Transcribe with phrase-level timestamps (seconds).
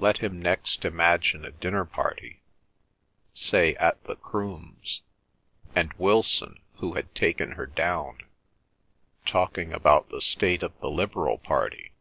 [0.00, 2.42] Let him next imagine a dinner party,
[3.32, 5.00] say at the Crooms,
[5.74, 8.18] and Wilson, who had taken her down,
[9.24, 11.92] talking about the state of the Liberal party.